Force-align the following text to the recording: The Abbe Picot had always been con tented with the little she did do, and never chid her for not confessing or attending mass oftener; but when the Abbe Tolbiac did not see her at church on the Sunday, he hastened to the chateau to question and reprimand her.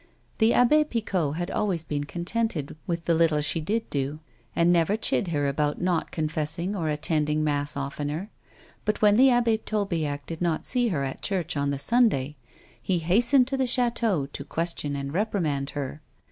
The 0.39 0.51
Abbe 0.55 0.85
Picot 0.85 1.35
had 1.35 1.51
always 1.51 1.83
been 1.83 2.05
con 2.05 2.25
tented 2.25 2.75
with 2.87 3.05
the 3.05 3.13
little 3.13 3.39
she 3.41 3.61
did 3.61 3.87
do, 3.91 4.19
and 4.55 4.73
never 4.73 4.97
chid 4.97 5.27
her 5.27 5.53
for 5.53 5.75
not 5.77 6.09
confessing 6.09 6.75
or 6.75 6.89
attending 6.89 7.43
mass 7.43 7.77
oftener; 7.77 8.31
but 8.83 9.03
when 9.03 9.15
the 9.15 9.29
Abbe 9.29 9.59
Tolbiac 9.59 10.25
did 10.25 10.41
not 10.41 10.65
see 10.65 10.87
her 10.87 11.03
at 11.03 11.21
church 11.21 11.55
on 11.55 11.69
the 11.69 11.77
Sunday, 11.77 12.35
he 12.81 12.97
hastened 12.97 13.47
to 13.49 13.57
the 13.57 13.67
chateau 13.67 14.25
to 14.33 14.43
question 14.43 14.95
and 14.95 15.13
reprimand 15.13 15.69
her. 15.77 16.01